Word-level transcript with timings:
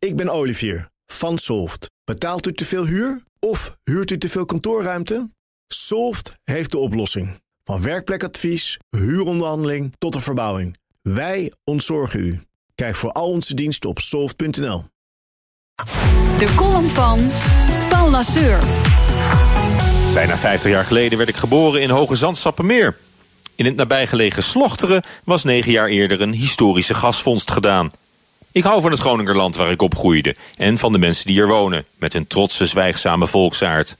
Ik 0.00 0.16
ben 0.16 0.28
Olivier 0.28 0.88
van 1.06 1.38
Solft. 1.38 1.90
Betaalt 2.04 2.46
u 2.46 2.52
te 2.52 2.64
veel 2.64 2.86
huur 2.86 3.22
of 3.38 3.76
huurt 3.84 4.10
u 4.10 4.18
te 4.18 4.28
veel 4.28 4.44
kantoorruimte? 4.44 5.30
Solft 5.66 6.34
heeft 6.44 6.70
de 6.70 6.78
oplossing. 6.78 7.40
Van 7.64 7.82
werkplekadvies, 7.82 8.78
huuronderhandeling 8.90 9.94
tot 9.98 10.12
de 10.12 10.20
verbouwing. 10.20 10.76
Wij 11.02 11.52
ontzorgen 11.64 12.20
u. 12.20 12.40
Kijk 12.74 12.96
voor 12.96 13.12
al 13.12 13.28
onze 13.28 13.54
diensten 13.54 13.90
op 13.90 13.98
soft.nl. 13.98 14.84
De 16.38 16.52
column 16.56 16.88
van 16.88 17.30
Paul 17.88 18.10
Lasseur. 18.10 18.60
Bijna 20.14 20.36
50 20.36 20.70
jaar 20.70 20.84
geleden 20.84 21.18
werd 21.18 21.30
ik 21.30 21.36
geboren 21.36 21.82
in 21.82 21.90
Hoge 21.90 22.16
Zand-Sappemeer. 22.16 22.96
In 23.54 23.64
het 23.64 23.76
nabijgelegen 23.76 24.42
Slochteren 24.42 25.04
was 25.24 25.44
negen 25.44 25.72
jaar 25.72 25.88
eerder 25.88 26.20
een 26.20 26.34
historische 26.34 26.94
gasvondst 26.94 27.50
gedaan. 27.50 27.92
Ik 28.52 28.62
hou 28.62 28.80
van 28.80 28.90
het 28.90 29.00
Groningerland 29.00 29.56
waar 29.56 29.70
ik 29.70 29.82
opgroeide 29.82 30.36
en 30.56 30.78
van 30.78 30.92
de 30.92 30.98
mensen 30.98 31.26
die 31.26 31.40
er 31.40 31.48
wonen, 31.48 31.86
met 31.96 32.12
hun 32.12 32.26
trotse, 32.26 32.66
zwijgzame 32.66 33.26
volksaard. 33.26 33.96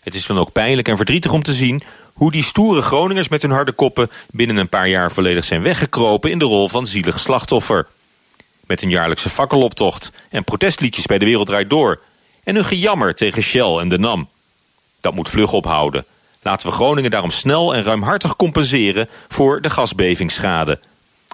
Het 0.00 0.14
is 0.14 0.26
dan 0.26 0.38
ook 0.38 0.52
pijnlijk 0.52 0.88
en 0.88 0.96
verdrietig 0.96 1.32
om 1.32 1.42
te 1.42 1.52
zien 1.52 1.82
hoe 2.12 2.32
die 2.32 2.42
stoere 2.42 2.82
Groningers 2.82 3.28
met 3.28 3.42
hun 3.42 3.50
harde 3.50 3.72
koppen 3.72 4.10
binnen 4.30 4.56
een 4.56 4.68
paar 4.68 4.88
jaar 4.88 5.12
volledig 5.12 5.44
zijn 5.44 5.62
weggekropen 5.62 6.30
in 6.30 6.38
de 6.38 6.44
rol 6.44 6.68
van 6.68 6.86
zielig 6.86 7.20
slachtoffer. 7.20 7.86
Met 8.66 8.82
een 8.82 8.90
jaarlijkse 8.90 9.28
fakkeloptocht 9.28 10.12
en 10.28 10.44
protestliedjes 10.44 11.06
bij 11.06 11.18
de 11.18 11.24
Wereld 11.24 11.70
Door 11.70 12.00
en 12.44 12.54
hun 12.54 12.64
gejammer 12.64 13.14
tegen 13.14 13.42
Shell 13.42 13.76
en 13.76 13.88
de 13.88 13.98
NAM. 13.98 14.28
Dat 15.00 15.14
moet 15.14 15.28
vlug 15.28 15.52
ophouden. 15.52 16.04
Laten 16.42 16.68
we 16.68 16.74
Groningen 16.74 17.10
daarom 17.10 17.30
snel 17.30 17.74
en 17.74 17.82
ruimhartig 17.82 18.36
compenseren 18.36 19.08
voor 19.28 19.60
de 19.60 19.70
gasbevingsschade. 19.70 20.80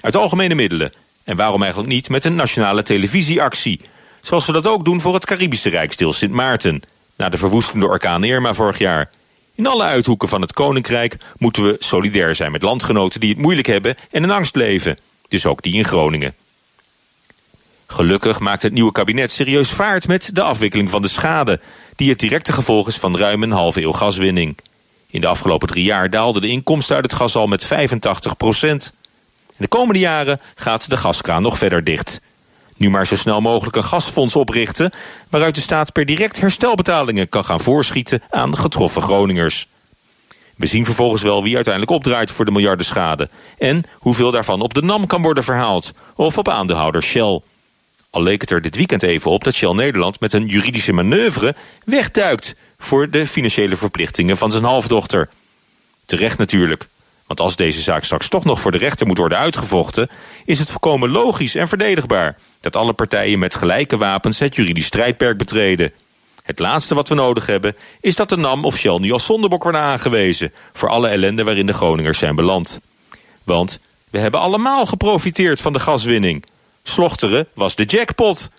Uit 0.00 0.16
algemene 0.16 0.54
middelen. 0.54 0.92
En 1.24 1.36
waarom 1.36 1.62
eigenlijk 1.62 1.92
niet 1.92 2.08
met 2.08 2.24
een 2.24 2.34
nationale 2.34 2.82
televisieactie? 2.82 3.80
Zoals 4.20 4.46
we 4.46 4.52
dat 4.52 4.66
ook 4.66 4.84
doen 4.84 5.00
voor 5.00 5.14
het 5.14 5.26
Caribische 5.26 5.68
Rijksdeel 5.68 6.12
Sint 6.12 6.32
Maarten. 6.32 6.82
Na 7.16 7.28
de 7.28 7.36
verwoestende 7.36 7.86
orkaan 7.86 8.24
Irma 8.24 8.54
vorig 8.54 8.78
jaar. 8.78 9.10
In 9.54 9.66
alle 9.66 9.82
uithoeken 9.82 10.28
van 10.28 10.40
het 10.40 10.52
Koninkrijk 10.52 11.16
moeten 11.38 11.62
we 11.64 11.76
solidair 11.78 12.34
zijn 12.34 12.52
met 12.52 12.62
landgenoten 12.62 13.20
die 13.20 13.30
het 13.30 13.38
moeilijk 13.38 13.66
hebben 13.66 13.96
en 14.10 14.22
in 14.22 14.30
angst 14.30 14.56
leven. 14.56 14.98
Dus 15.28 15.46
ook 15.46 15.62
die 15.62 15.74
in 15.74 15.84
Groningen. 15.84 16.34
Gelukkig 17.86 18.40
maakt 18.40 18.62
het 18.62 18.72
nieuwe 18.72 18.92
kabinet 18.92 19.30
serieus 19.30 19.70
vaart 19.70 20.08
met 20.08 20.30
de 20.32 20.42
afwikkeling 20.42 20.90
van 20.90 21.02
de 21.02 21.08
schade... 21.08 21.60
die 21.96 22.10
het 22.10 22.18
directe 22.18 22.52
gevolg 22.52 22.88
is 22.88 22.96
van 22.96 23.16
ruim 23.16 23.42
een 23.42 23.50
halve 23.50 23.82
eeuw 23.82 23.92
gaswinning. 23.92 24.58
In 25.06 25.20
de 25.20 25.26
afgelopen 25.26 25.68
drie 25.68 25.84
jaar 25.84 26.10
daalden 26.10 26.42
de 26.42 26.48
inkomsten 26.48 26.96
uit 26.96 27.04
het 27.04 27.14
gas 27.14 27.36
al 27.36 27.46
met 27.46 27.64
85 27.64 28.36
procent. 28.36 28.92
De 29.56 29.68
komende 29.68 30.00
jaren 30.00 30.40
gaat 30.54 30.90
de 30.90 30.96
gaskraan 30.96 31.42
nog 31.42 31.58
verder 31.58 31.84
dicht. 31.84 32.20
Nu 32.76 32.90
maar 32.90 33.06
zo 33.06 33.16
snel 33.16 33.40
mogelijk 33.40 33.76
een 33.76 33.84
gasfonds 33.84 34.36
oprichten... 34.36 34.92
waaruit 35.30 35.54
de 35.54 35.60
staat 35.60 35.92
per 35.92 36.06
direct 36.06 36.40
herstelbetalingen 36.40 37.28
kan 37.28 37.44
gaan 37.44 37.60
voorschieten 37.60 38.22
aan 38.30 38.56
getroffen 38.56 39.02
Groningers. 39.02 39.68
We 40.56 40.66
zien 40.66 40.84
vervolgens 40.84 41.22
wel 41.22 41.42
wie 41.42 41.54
uiteindelijk 41.54 41.92
opdraait 41.92 42.30
voor 42.30 42.44
de 42.44 42.50
miljardenschade... 42.50 43.28
en 43.58 43.84
hoeveel 43.92 44.30
daarvan 44.30 44.60
op 44.60 44.74
de 44.74 44.82
NAM 44.82 45.06
kan 45.06 45.22
worden 45.22 45.44
verhaald... 45.44 45.92
of 46.14 46.38
op 46.38 46.48
aandeelhouder 46.48 47.02
Shell. 47.02 47.40
Al 48.10 48.22
leek 48.22 48.40
het 48.40 48.50
er 48.50 48.62
dit 48.62 48.76
weekend 48.76 49.02
even 49.02 49.30
op 49.30 49.44
dat 49.44 49.54
Shell 49.54 49.72
Nederland 49.72 50.20
met 50.20 50.32
een 50.32 50.46
juridische 50.46 50.92
manoeuvre 50.92 51.54
wegduikt 51.84 52.54
voor 52.78 53.10
de 53.10 53.26
financiële 53.26 53.76
verplichtingen 53.76 54.36
van 54.36 54.52
zijn 54.52 54.64
halfdochter. 54.64 55.28
Terecht 56.06 56.38
natuurlijk, 56.38 56.86
want 57.26 57.40
als 57.40 57.56
deze 57.56 57.80
zaak 57.80 58.04
straks 58.04 58.28
toch 58.28 58.44
nog 58.44 58.60
voor 58.60 58.72
de 58.72 58.78
rechter 58.78 59.06
moet 59.06 59.18
worden 59.18 59.38
uitgevochten, 59.38 60.10
is 60.44 60.58
het 60.58 60.70
volkomen 60.70 61.10
logisch 61.10 61.54
en 61.54 61.68
verdedigbaar 61.68 62.38
dat 62.60 62.76
alle 62.76 62.92
partijen 62.92 63.38
met 63.38 63.54
gelijke 63.54 63.96
wapens 63.96 64.38
het 64.38 64.54
juridisch 64.54 64.86
strijdperk 64.86 65.38
betreden. 65.38 65.92
Het 66.42 66.58
laatste 66.58 66.94
wat 66.94 67.08
we 67.08 67.14
nodig 67.14 67.46
hebben 67.46 67.76
is 68.00 68.16
dat 68.16 68.28
de 68.28 68.36
NAM 68.36 68.64
of 68.64 68.76
Shell 68.76 68.98
nu 68.98 69.12
als 69.12 69.24
zondebok 69.24 69.62
worden 69.62 69.80
aangewezen 69.80 70.52
voor 70.72 70.88
alle 70.88 71.08
ellende 71.08 71.44
waarin 71.44 71.66
de 71.66 71.72
Groningers 71.72 72.18
zijn 72.18 72.34
beland. 72.34 72.80
Want 73.44 73.78
we 74.10 74.18
hebben 74.18 74.40
allemaal 74.40 74.86
geprofiteerd 74.86 75.60
van 75.60 75.72
de 75.72 75.78
gaswinning. 75.78 76.44
Slochteren 76.82 77.46
was 77.54 77.74
de 77.74 77.84
jackpot. 77.84 78.50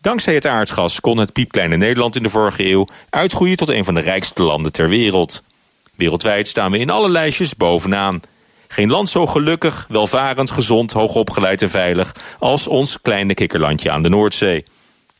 Dankzij 0.00 0.34
het 0.34 0.46
aardgas 0.46 1.00
kon 1.00 1.18
het 1.18 1.32
piepkleine 1.32 1.76
Nederland 1.76 2.16
in 2.16 2.22
de 2.22 2.30
vorige 2.30 2.70
eeuw 2.70 2.88
uitgroeien 3.10 3.56
tot 3.56 3.68
een 3.68 3.84
van 3.84 3.94
de 3.94 4.00
rijkste 4.00 4.42
landen 4.42 4.72
ter 4.72 4.88
wereld. 4.88 5.42
Wereldwijd 5.96 6.48
staan 6.48 6.70
we 6.70 6.78
in 6.78 6.90
alle 6.90 7.08
lijstjes 7.08 7.56
bovenaan. 7.56 8.20
Geen 8.68 8.90
land 8.90 9.10
zo 9.10 9.26
gelukkig, 9.26 9.86
welvarend, 9.88 10.50
gezond, 10.50 10.92
hoogopgeleid 10.92 11.62
en 11.62 11.70
veilig 11.70 12.14
als 12.38 12.66
ons 12.66 13.00
kleine 13.02 13.34
kikkerlandje 13.34 13.90
aan 13.90 14.02
de 14.02 14.08
Noordzee. 14.08 14.64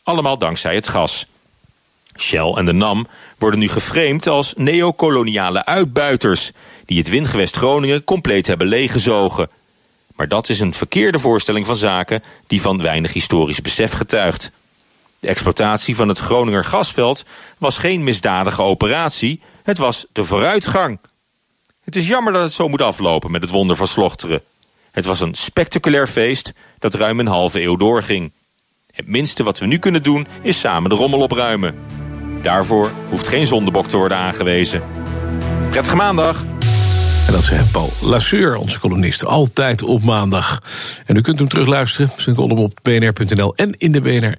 Allemaal 0.03 0.39
dankzij 0.39 0.75
het 0.75 0.89
gas. 0.89 1.27
Shell 2.19 2.53
en 2.53 2.65
de 2.65 2.73
NAM 2.73 3.07
worden 3.39 3.61
nu 3.61 3.69
geframed 3.69 4.27
als 4.27 4.55
neocoloniale 4.57 5.65
uitbuiters... 5.65 6.51
die 6.85 6.99
het 6.99 7.09
windgewest 7.09 7.57
Groningen 7.57 8.05
compleet 8.05 8.47
hebben 8.47 8.67
leeggezogen. 8.67 9.49
Maar 10.17 10.29
dat 10.29 10.49
is 10.49 10.61
een 10.61 10.75
verkeerde 10.75 11.19
voorstelling 11.19 11.67
van 11.67 11.77
zaken 11.77 12.23
die 12.47 12.61
van 12.61 12.83
weinig 12.83 13.13
historisch 13.13 13.61
besef 13.61 13.93
getuigt. 13.93 14.51
De 15.21 15.29
exploitatie 15.29 15.97
van 15.97 16.09
het 16.09 16.19
Groninger 16.19 16.65
gasveld 16.65 17.25
was 17.59 17.79
geen 17.79 18.05
misdadige 18.05 18.63
operatie, 18.63 19.41
het 19.63 19.79
was 19.79 20.07
de 20.13 20.25
vooruitgang. 20.25 20.99
Het 21.85 21.97
is 21.97 22.07
jammer 22.07 22.33
dat 22.33 22.43
het 22.43 22.53
zo 22.53 22.69
moet 22.69 22.83
aflopen 22.83 23.31
met 23.31 23.43
het 23.43 23.51
wonder 23.51 23.77
van 23.77 23.87
Slochteren. 23.87 24.43
Het 24.91 25.05
was 25.05 25.21
een 25.21 25.35
spectaculair 25.35 26.07
feest 26.07 26.53
dat 26.79 26.95
ruim 26.95 27.21
een 27.21 27.27
halve 27.27 27.63
eeuw 27.63 27.77
doorging. 27.77 28.33
Het 28.93 29.07
minste 29.07 29.43
wat 29.43 29.59
we 29.59 29.67
nu 29.67 29.79
kunnen 29.79 30.03
doen 30.03 30.27
is 30.43 30.61
samen 30.61 30.91
de 30.91 30.97
rommel 30.97 31.21
opruimen. 31.21 31.75
Daarvoor 32.43 32.91
hoeft 33.09 33.29
geen 33.29 33.47
zondebok 33.47 33.87
te 33.87 33.97
worden 33.97 34.17
aangewezen. 34.17 34.83
Prettige 35.71 35.97
maandag! 35.97 36.45
En 37.27 37.33
dat 37.33 37.43
zei 37.43 37.65
Paul 37.73 37.93
Lasseur, 38.01 38.57
onze 38.57 38.81
columnist, 38.81 39.25
altijd 39.25 39.83
op 39.83 40.03
maandag. 40.03 40.63
En 41.07 41.17
u 41.17 41.21
kunt 41.21 41.39
hem 41.39 41.49
terugluisteren, 41.49 42.13
zijn 42.17 42.37
column 42.37 42.59
op 42.59 42.79
bnr.nl 42.83 43.55
en 43.55 43.75
in 43.79 43.93
de 43.93 44.01
BNR. 44.01 44.39